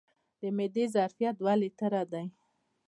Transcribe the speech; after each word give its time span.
د 0.41 0.41
معدې 0.57 0.85
ظرفیت 0.95 1.35
دوه 1.37 1.53
لیټره 1.61 2.03
دی. 2.11 2.25